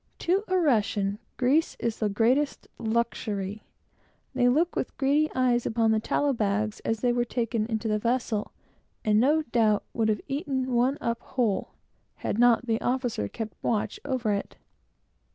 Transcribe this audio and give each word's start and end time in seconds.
To 0.17 0.43
a 0.47 0.57
Russian, 0.57 1.19
grease 1.37 1.77
is 1.79 1.99
the 1.99 2.09
greatest 2.09 2.67
luxury. 2.79 3.61
They 4.33 4.49
looked 4.49 4.75
with 4.75 4.97
greedy 4.97 5.29
eyes 5.35 5.67
upon 5.67 5.91
the 5.91 5.99
tallow 5.99 6.33
bags 6.33 6.79
as 6.79 7.01
they 7.01 7.13
were 7.13 7.23
taken 7.23 7.67
into 7.67 7.87
the 7.87 7.99
vessel, 7.99 8.51
and, 9.05 9.19
no 9.19 9.43
doubt, 9.43 9.83
would 9.93 10.09
have 10.09 10.21
eaten 10.27 10.71
one 10.73 10.97
up 11.01 11.19
whole, 11.21 11.75
had 12.15 12.39
not 12.39 12.65
the 12.65 12.81
officer 12.81 13.27
kept 13.27 13.53
watch 13.63 13.99
over 14.03 14.31
it. 14.33 14.57